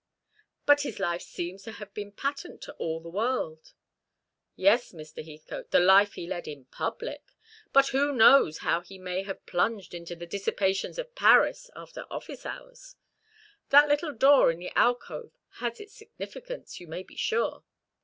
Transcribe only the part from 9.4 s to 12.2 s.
plunged into the dissipations of Paris after